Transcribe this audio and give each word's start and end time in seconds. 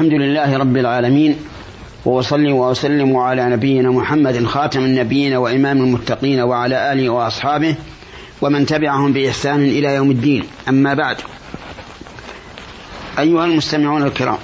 الحمد 0.00 0.20
لله 0.20 0.56
رب 0.58 0.76
العالمين 0.76 1.36
وأصلي 2.04 2.52
وأسلم 2.52 3.16
على 3.16 3.50
نبينا 3.50 3.90
محمد 3.90 4.44
خاتم 4.44 4.80
النبيين 4.80 5.34
وإمام 5.36 5.78
المتقين 5.78 6.40
وعلى 6.40 6.92
آله 6.92 7.08
وأصحابه 7.08 7.74
ومن 8.40 8.66
تبعهم 8.66 9.12
بإحسان 9.12 9.64
إلى 9.64 9.94
يوم 9.94 10.10
الدين. 10.10 10.44
أما 10.68 10.94
بعد 10.94 11.16
أيها 13.18 13.44
المستمعون 13.44 14.02
الكرام 14.02 14.38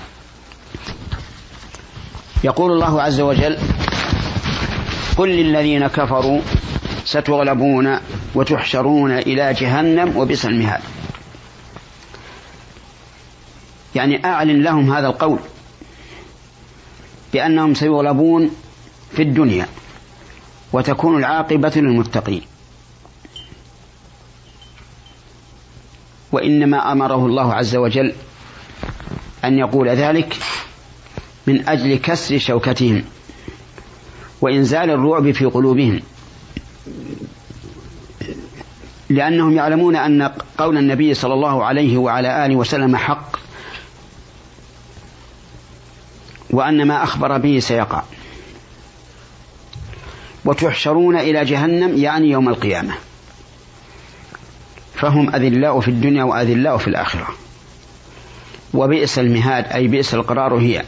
يقول 2.45 2.73
الله 2.73 3.03
عز 3.03 3.21
وجل 3.21 3.59
قل 5.17 5.29
للذين 5.29 5.87
كفروا 5.87 6.41
ستغلبون 7.05 7.99
وتحشرون 8.35 9.13
إلى 9.13 9.55
جهنم 9.55 10.17
وبئس 10.17 10.47
المهاد. 10.47 10.81
يعني 13.97 14.25
أعلن 14.25 14.63
لهم 14.63 14.93
هذا 14.93 15.07
القول 15.07 15.39
بأنهم 17.33 17.75
سيغلبون 17.75 18.51
في 19.11 19.23
الدنيا 19.23 19.67
وتكون 20.73 21.19
العاقبة 21.19 21.73
للمتقين. 21.77 22.43
وإنما 26.33 26.93
أمره 26.93 27.27
الله 27.27 27.55
عز 27.55 27.77
وجل 27.77 28.13
أن 29.45 29.59
يقول 29.59 29.89
ذلك 29.89 30.37
من 31.47 31.69
أجل 31.69 31.97
كسر 31.97 32.39
شوكتهم 32.39 33.05
وإنزال 34.41 34.91
الرعب 34.91 35.31
في 35.31 35.45
قلوبهم. 35.45 36.01
لأنهم 39.09 39.57
يعلمون 39.57 39.97
أن 39.97 40.23
قول 40.59 40.79
النبي 40.79 41.15
صلى 41.15 41.35
الله 41.35 41.65
عليه 41.65 41.97
وعلى 41.97 42.47
آله 42.47 42.57
وسلم 42.57 42.97
حق. 42.97 43.46
وأن 46.51 46.87
ما 46.87 47.03
أخبر 47.03 47.39
به 47.39 47.59
سيقع. 47.59 48.03
وتحشرون 50.45 51.17
إلى 51.19 51.45
جهنم 51.45 51.97
يعني 51.97 52.31
يوم 52.31 52.49
القيامة. 52.49 52.95
فهم 54.95 55.35
أذلاء 55.35 55.81
في 55.81 55.89
الدنيا 55.89 56.25
وأذلاء 56.25 56.77
في 56.77 56.89
الآخرة. 56.89 57.29
وبئس 58.75 59.19
المهاد 59.19 59.65
أي 59.65 59.89
بئس 59.89 60.15
القرار 60.15 60.55
هي. 60.55 60.85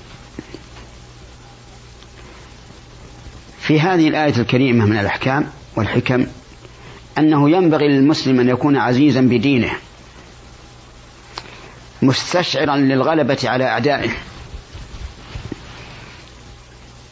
في 3.60 3.80
هذه 3.80 4.08
الآية 4.08 4.36
الكريمة 4.36 4.86
من 4.86 4.98
الأحكام 4.98 5.46
والحكم 5.76 6.26
أنه 7.18 7.50
ينبغي 7.50 7.88
للمسلم 7.88 8.40
أن 8.40 8.48
يكون 8.48 8.76
عزيزا 8.76 9.20
بدينه 9.20 9.70
مستشعرا 12.02 12.76
للغلبة 12.76 13.38
على 13.44 13.64
أعدائه. 13.64 14.10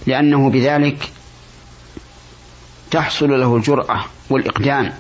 لأنه 0.07 0.51
بذلك 0.51 1.13
تحصل 2.91 3.41
له 3.41 3.57
الجرأة 3.57 4.05
والإقدام 4.31 4.95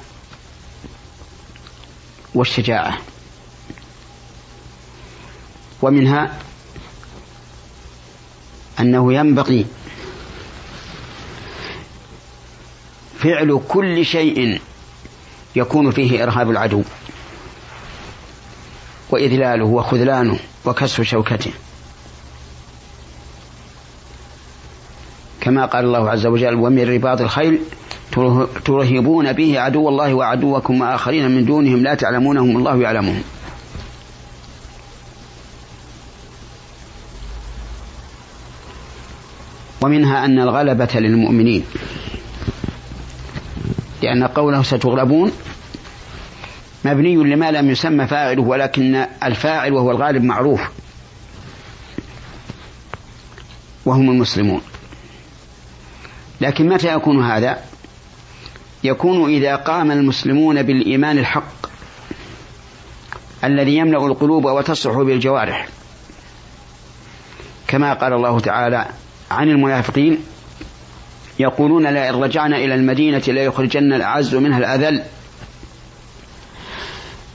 والشجاعة. 2.34 2.98
ومنها 5.82 6.38
أنه 8.80 9.14
ينبغي 9.14 9.66
فعل 13.18 13.60
كل 13.68 14.04
شيء 14.04 14.60
يكون 15.56 15.90
فيه 15.90 16.22
إرهاب 16.22 16.50
العدو 16.50 16.82
وإذلاله 19.10 19.64
وخذلانه 19.64 20.38
وكسر 20.64 21.02
شوكته. 21.02 21.52
كما 25.46 25.66
قال 25.66 25.84
الله 25.84 26.10
عز 26.10 26.26
وجل 26.26 26.54
ومن 26.54 26.94
رباط 26.94 27.20
الخيل 27.20 27.58
ترهبون 28.64 29.32
به 29.32 29.60
عدو 29.60 29.88
الله 29.88 30.14
وعدوكم 30.14 30.80
وآخرين 30.80 31.30
من 31.30 31.44
دونهم 31.44 31.82
لا 31.82 31.94
تعلمونهم 31.94 32.56
الله 32.56 32.82
يعلمهم 32.82 33.22
ومنها 39.80 40.24
أن 40.24 40.38
الغلبة 40.38 40.88
للمؤمنين 40.94 41.64
لأن 44.02 44.24
قوله 44.24 44.62
ستغلبون 44.62 45.32
مبني 46.84 47.16
لما 47.16 47.50
لم 47.50 47.70
يسمى 47.70 48.06
فاعله 48.06 48.42
ولكن 48.42 49.06
الفاعل 49.22 49.72
وهو 49.72 49.90
الغالب 49.90 50.24
معروف 50.24 50.60
وهم 53.84 54.10
المسلمون. 54.10 54.60
لكن 56.40 56.68
متى 56.68 56.94
يكون 56.94 57.24
هذا؟ 57.24 57.64
يكون 58.84 59.30
إذا 59.34 59.56
قام 59.56 59.90
المسلمون 59.90 60.62
بالإيمان 60.62 61.18
الحق 61.18 61.66
الذي 63.44 63.76
يملأ 63.76 64.06
القلوب 64.06 64.44
وتصح 64.44 64.90
بالجوارح. 64.90 65.68
كما 67.68 67.94
قال 67.94 68.12
الله 68.12 68.40
تعالى 68.40 68.86
عن 69.30 69.48
المنافقين 69.48 70.18
يقولون 71.38 71.86
لئن 71.86 72.14
رجعنا 72.14 72.56
إلى 72.56 72.74
المدينة 72.74 73.22
ليخرجن 73.28 73.92
الأعز 73.92 74.34
منها 74.34 74.58
الأذل. 74.58 75.02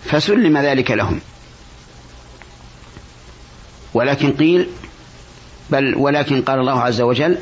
فسلم 0.03 0.57
ذلك 0.57 0.91
لهم. 0.91 1.19
ولكن 3.93 4.31
قيل 4.31 4.69
بل 5.69 5.95
ولكن 5.95 6.41
قال 6.41 6.59
الله 6.59 6.81
عز 6.81 7.01
وجل 7.01 7.37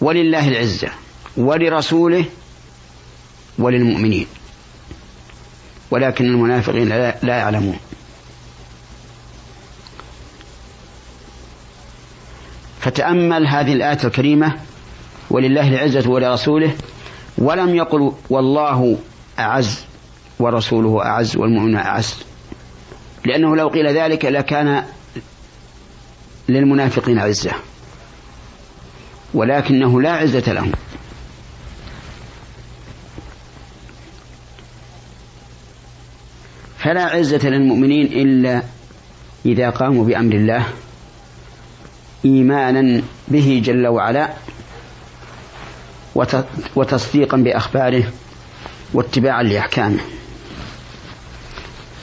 ولله 0.00 0.48
العزة 0.48 0.88
ولرسوله 1.36 2.24
وللمؤمنين. 3.58 4.26
ولكن 5.90 6.24
المنافقين 6.24 6.88
لا 7.22 7.36
يعلمون. 7.36 7.78
فتأمل 12.80 13.46
هذه 13.46 13.72
الآية 13.72 13.98
الكريمة 14.04 14.54
ولله 15.30 15.68
العزة 15.68 16.10
ولرسوله 16.10 16.74
ولم 17.38 17.74
يقل 17.74 18.12
والله 18.30 18.98
أعز 19.38 19.84
ورسوله 20.38 21.04
أعز 21.04 21.36
والمؤمن 21.36 21.76
أعز. 21.76 22.14
لأنه 23.24 23.56
لو 23.56 23.68
قيل 23.68 23.86
ذلك 23.86 24.24
لكان 24.24 24.84
للمنافقين 26.48 27.18
عزة. 27.18 27.52
ولكنه 29.34 30.00
لا 30.00 30.12
عزة 30.12 30.52
لهم. 30.52 30.72
فلا 36.78 37.02
عزة 37.02 37.48
للمؤمنين 37.48 38.06
إلا 38.06 38.62
إذا 39.46 39.70
قاموا 39.70 40.04
بأمر 40.04 40.34
الله 40.34 40.66
إيمانا 42.24 43.02
به 43.28 43.62
جل 43.64 43.86
وعلا 43.86 44.34
وتصديقا 46.76 47.36
بأخباره 47.36 48.12
واتباعا 48.94 49.42
لأحكامه. 49.42 50.00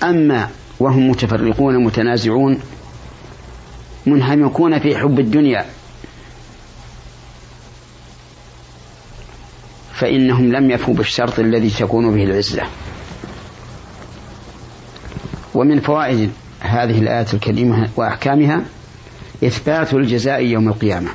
أما 0.03 0.49
وهم 0.79 1.09
متفرقون 1.09 1.83
متنازعون 1.83 2.59
منهمكون 4.05 4.79
في 4.79 4.97
حب 4.97 5.19
الدنيا 5.19 5.65
فإنهم 10.01 10.51
لم 10.51 10.71
يفوا 10.71 10.93
بالشرط 10.93 11.39
الذي 11.39 11.69
تكون 11.69 12.15
به 12.15 12.23
العزة. 12.23 12.63
ومن 15.53 15.79
فوائد 15.79 16.31
هذه 16.59 16.99
الآية 16.99 17.25
الكريمة 17.33 17.89
وأحكامها 17.95 18.61
إثبات 19.43 19.93
الجزاء 19.93 20.43
يوم 20.43 20.67
القيامة. 20.69 21.09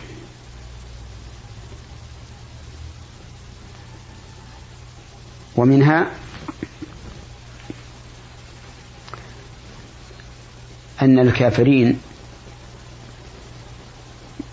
ومنها 5.56 6.10
أن 11.02 11.18
الكافرين 11.18 12.00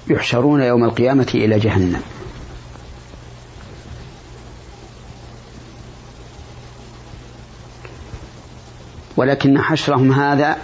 يحشرون 0.09 0.62
يوم 0.62 0.83
القيامة 0.83 1.31
إلى 1.36 1.59
جهنم. 1.59 2.01
ولكن 9.18 9.62
حشرهم 9.62 10.12
هذا 10.12 10.57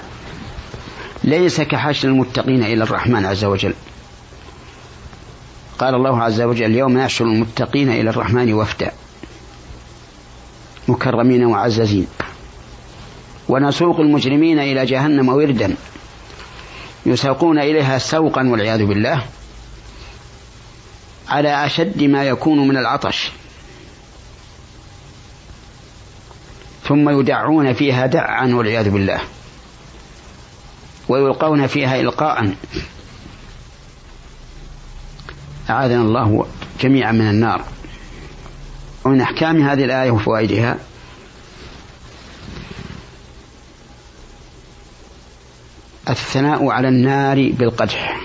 ليس 1.24 1.62
كحشر 1.62 2.08
المتقين 2.08 2.64
إلى 2.64 2.84
الرحمن 2.84 3.26
عز 3.26 3.46
وجل. 3.46 3.74
قال 5.80 5.96
الله 5.96 6.22
عز 6.24 6.42
وجل 6.42 6.66
اليوم 6.66 6.98
نحشر 6.98 7.26
المتقين 7.26 7.90
إلى 7.90 8.10
الرحمن 8.10 8.54
وفدا 8.54 8.92
مكرمين 10.88 11.46
وعززين 11.46 12.08
ونسوق 13.50 14.00
المجرمين 14.00 14.60
إلى 14.60 14.86
جهنم 14.86 15.30
وردا 15.30 15.76
يساقون 17.06 17.60
إليها 17.60 17.98
سوقا 17.98 18.50
والعياذ 18.50 18.86
بالله 18.86 19.24
على 21.30 21.66
أشد 21.66 22.04
ما 22.04 22.24
يكون 22.24 22.68
من 22.68 22.78
العطش. 22.78 23.32
ثم 26.90 27.20
يدعون 27.20 27.74
فيها 27.74 28.06
دعا 28.06 28.54
والعياذ 28.54 28.90
بالله. 28.90 29.22
ويلقون 31.10 31.68
فيها 31.68 32.00
إلقاء. 32.00 32.54
أعاذنا 35.70 36.02
الله 36.02 36.46
جميعا 36.82 37.12
من 37.12 37.30
النار. 37.30 37.66
ومن 39.06 39.22
أحكام 39.22 39.62
هذه 39.62 39.84
الآية 39.86 40.12
وفوائدها 40.12 40.78
الثناء 46.10 46.68
على 46.70 46.88
النار 46.88 47.52
بالقدح. 47.52 48.22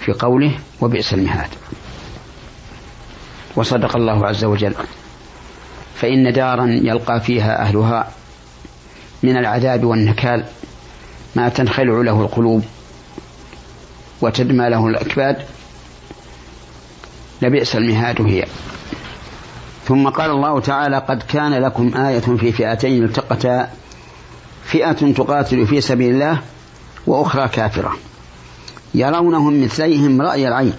في 0.00 0.12
قوله 0.12 0.58
وبئس 0.80 1.14
المهاد. 1.14 1.50
وصدق 3.56 3.96
الله 3.96 4.26
عز 4.26 4.44
وجل. 4.44 4.74
فإن 5.94 6.32
دارا 6.32 6.66
يلقى 6.66 7.20
فيها 7.20 7.62
أهلها 7.62 8.08
من 9.22 9.36
العذاب 9.36 9.84
والنكال 9.84 10.44
ما 11.36 11.48
تنخلع 11.48 12.00
له 12.00 12.20
القلوب 12.20 12.64
وتدمى 14.20 14.68
له 14.68 14.86
الأكباد 14.86 15.36
لبئس 17.42 17.76
المهاد 17.76 18.22
هي. 18.22 18.44
ثم 19.86 20.08
قال 20.08 20.30
الله 20.30 20.60
تعالى 20.60 20.98
قد 20.98 21.22
كان 21.22 21.52
لكم 21.52 21.96
آية 21.96 22.20
في 22.20 22.52
فئتين 22.52 23.04
التقتا 23.04 23.70
فئة 24.64 25.12
تقاتل 25.12 25.66
في 25.66 25.80
سبيل 25.80 26.14
الله 26.14 26.40
وأخرى 27.06 27.48
كافرة 27.48 27.96
يرونهم 28.94 29.64
مثليهم 29.64 30.22
رأي 30.22 30.48
العين 30.48 30.74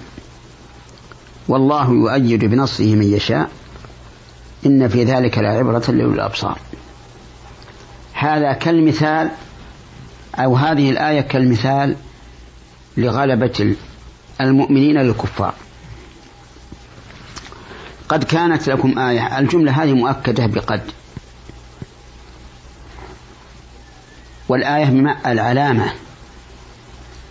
والله 1.48 1.92
يؤيد 1.92 2.46
بنصره 2.46 2.96
من 2.96 3.14
يشاء 3.14 3.50
إن 4.66 4.88
في 4.88 5.04
ذلك 5.04 5.38
لعبرة 5.38 5.92
لأولي 5.92 6.16
الأبصار. 6.16 6.60
هذا 8.14 8.54
كالمثال 8.54 9.32
أو 10.36 10.56
هذه 10.56 10.90
الآية 10.90 11.22
كالمثال 11.22 11.96
لغلبة 12.98 13.76
المؤمنين 14.42 14.98
للكفار. 14.98 15.54
قد 18.10 18.24
كانت 18.24 18.70
لكم 18.70 19.00
آية 19.00 19.40
الجملة 19.40 19.84
هذه 19.84 19.94
مؤكدة 19.94 20.46
بقد. 20.46 20.82
والآية 24.50 25.18
العلامة 25.26 25.94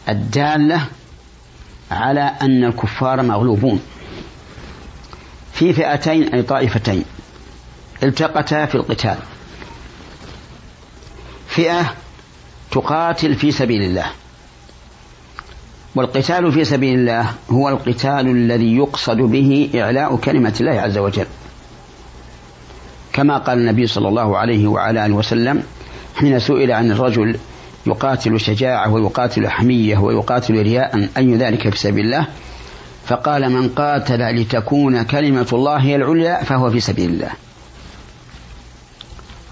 الدالة 0.08 0.86
على 1.90 2.20
أن 2.20 2.64
الكفار 2.64 3.22
مغلوبون. 3.22 3.80
في 5.52 5.72
فئتين 5.72 6.34
أي 6.34 6.42
طائفتين. 6.42 7.04
التقتا 8.02 8.66
في 8.66 8.74
القتال. 8.74 9.16
فئة 11.48 11.94
تقاتل 12.70 13.34
في 13.34 13.50
سبيل 13.50 13.82
الله. 13.82 14.06
والقتال 15.94 16.52
في 16.52 16.64
سبيل 16.64 16.98
الله 16.98 17.30
هو 17.50 17.68
القتال 17.68 18.28
الذي 18.28 18.76
يقصد 18.76 19.16
به 19.16 19.70
إعلاء 19.74 20.16
كلمة 20.16 20.54
الله 20.60 20.80
عز 20.80 20.98
وجل. 20.98 21.26
كما 23.12 23.38
قال 23.38 23.58
النبي 23.58 23.86
صلى 23.86 24.08
الله 24.08 24.38
عليه 24.38 24.66
وعلى 24.66 25.06
آله 25.06 25.14
وسلم 25.14 25.62
حين 26.16 26.38
سئل 26.38 26.72
عن 26.72 26.90
الرجل 26.90 27.38
يقاتل 27.86 28.40
شجاعة 28.40 28.92
ويقاتل 28.92 29.48
حمية 29.48 29.98
ويقاتل 29.98 30.62
رياء 30.62 31.08
أي 31.16 31.34
ذلك 31.34 31.68
في 31.68 31.78
سبيل 31.78 32.04
الله 32.04 32.26
فقال 33.06 33.50
من 33.52 33.68
قاتل 33.68 34.34
لتكون 34.36 35.02
كلمة 35.02 35.46
الله 35.52 35.76
هي 35.76 35.96
العليا 35.96 36.44
فهو 36.44 36.70
في 36.70 36.80
سبيل 36.80 37.10
الله. 37.10 37.30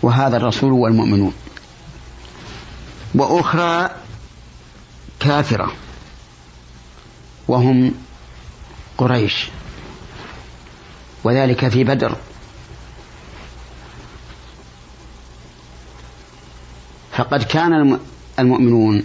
وهذا 0.02 0.36
الرسول 0.36 0.72
والمؤمنون. 0.72 1.32
وأخرى 3.14 3.90
كافرة. 5.20 5.72
وهم 7.48 7.94
قريش. 8.98 9.48
وذلك 11.24 11.68
في 11.68 11.84
بدر. 11.84 12.16
فقد 17.12 17.42
كان 17.42 17.98
المؤمنون 18.38 19.02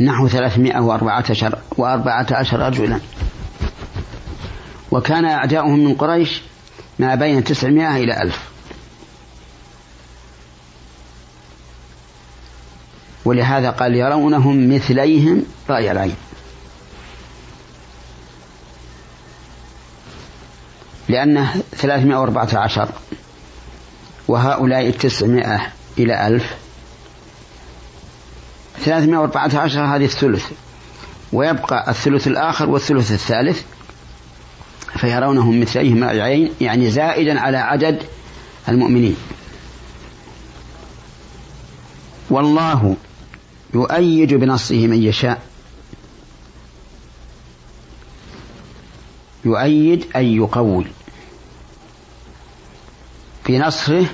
نحو 0.00 0.28
ثلاثمائة 0.28 0.80
وأربعة 0.80 1.24
عشر 1.30 1.58
وأربعة 1.76 2.26
عشر 2.30 2.58
رجلا. 2.58 3.00
وكان 4.90 5.24
أعداؤهم 5.24 5.78
من 5.78 5.94
قريش 5.94 6.42
ما 6.98 7.14
بين 7.14 7.44
تسعمائة 7.44 7.96
إلى 7.96 8.22
ألف. 8.22 8.49
ولهذا 13.24 13.70
قال 13.70 13.94
يرونهم 13.94 14.74
مثليهم 14.74 15.44
رأي 15.70 15.90
العين. 15.90 16.16
لأنه 21.08 21.62
ثلاثمائة 21.76 22.18
وأربعة 22.18 22.48
عشر 22.54 22.88
وهؤلاء 24.28 24.86
التسعمائة 24.86 25.72
إلى 25.98 26.26
ألف. 26.26 26.54
ثلاثمائة 28.80 29.18
وأربعة 29.18 29.50
عشر 29.58 29.80
هذه 29.80 30.04
الثلث 30.04 30.44
ويبقى 31.32 31.90
الثلث 31.90 32.26
الآخر 32.26 32.70
والثلث 32.70 33.12
الثالث 33.12 33.62
فيرونهم 34.98 35.60
مثليهم 35.60 36.04
العين 36.04 36.52
يعني 36.60 36.90
زائدا 36.90 37.40
على 37.40 37.56
عدد 37.56 38.02
المؤمنين. 38.68 39.16
والله 42.30 42.96
يؤيد 43.74 44.34
بنصره 44.34 44.86
من 44.86 45.02
يشاء. 45.02 45.42
يؤيد 49.44 50.06
أي 50.16 50.36
يقوي 50.36 50.84
بنصره 53.48 54.06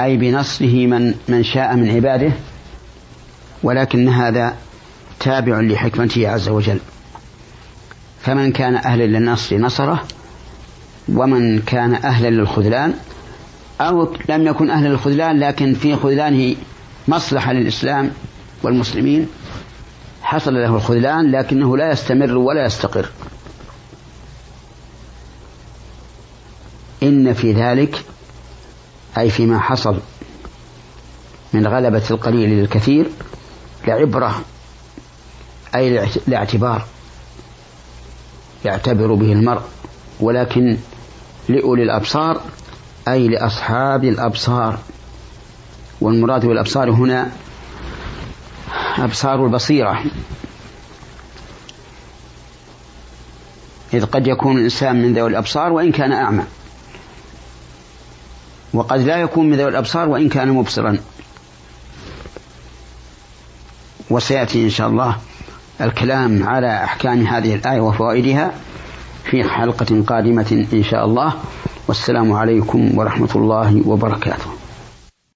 أي 0.00 0.16
بنصره 0.16 0.86
من 0.86 1.14
من 1.28 1.44
شاء 1.44 1.76
من 1.76 1.90
عباده 1.90 2.32
ولكن 3.62 4.08
هذا 4.08 4.56
تابع 5.20 5.60
لحكمته 5.60 6.28
عز 6.28 6.48
وجل. 6.48 6.78
فمن 8.22 8.52
كان 8.52 8.74
أهلا 8.76 9.04
للنصر 9.04 9.58
نصره 9.58 10.04
ومن 11.08 11.62
كان 11.62 11.94
أهلا 11.94 12.30
للخذلان 12.30 12.94
أو 13.80 14.14
لم 14.28 14.46
يكن 14.46 14.70
أهلا 14.70 14.88
للخذلان 14.88 15.40
لكن 15.40 15.74
في 15.74 15.96
خذلانه 15.96 16.56
مصلحة 17.08 17.52
للإسلام 17.52 18.10
والمسلمين 18.64 19.28
حصل 20.22 20.54
له 20.54 20.76
الخذلان 20.76 21.30
لكنه 21.30 21.76
لا 21.76 21.92
يستمر 21.92 22.36
ولا 22.36 22.64
يستقر. 22.64 23.08
إن 27.02 27.34
في 27.34 27.52
ذلك 27.52 28.04
أي 29.18 29.30
فيما 29.30 29.58
حصل 29.60 29.96
من 31.52 31.66
غلبة 31.66 32.02
القليل 32.10 32.50
للكثير 32.50 33.06
لعبرة 33.86 34.40
أي 35.74 36.08
لاعتبار 36.26 36.84
يعتبر 38.64 39.14
به 39.14 39.32
المرء 39.32 39.62
ولكن 40.20 40.76
لأولي 41.48 41.82
الأبصار 41.82 42.40
أي 43.08 43.28
لأصحاب 43.28 44.04
الأبصار. 44.04 44.78
والمراد 46.00 46.46
بالأبصار 46.46 46.90
هنا 46.90 47.30
أبصار 48.98 49.46
البصيرة. 49.46 50.04
إذ 53.94 54.04
قد 54.04 54.26
يكون 54.26 54.56
الإنسان 54.56 55.02
من 55.02 55.14
ذوي 55.14 55.30
الأبصار 55.30 55.72
وإن 55.72 55.92
كان 55.92 56.12
أعمى. 56.12 56.44
وقد 58.74 59.00
لا 59.00 59.16
يكون 59.16 59.50
من 59.50 59.56
ذوي 59.56 59.68
الأبصار 59.68 60.08
وإن 60.08 60.28
كان 60.28 60.50
مبصرا. 60.50 60.98
وسيأتي 64.10 64.64
إن 64.64 64.70
شاء 64.70 64.88
الله 64.88 65.16
الكلام 65.80 66.48
على 66.48 66.84
أحكام 66.84 67.26
هذه 67.26 67.54
الآية 67.54 67.80
وفوائدها 67.80 68.54
في 69.30 69.44
حلقة 69.44 70.04
قادمة 70.06 70.66
إن 70.72 70.84
شاء 70.84 71.04
الله. 71.04 71.34
والسلام 71.88 72.32
عليكم 72.32 72.98
ورحمة 72.98 73.30
الله 73.36 73.82
وبركاته. 73.86 74.63